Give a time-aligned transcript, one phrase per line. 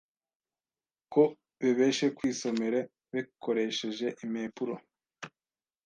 [1.13, 1.23] ko
[1.59, 2.79] bebeshe kwisomere
[3.13, 4.75] bekoresheje impepuro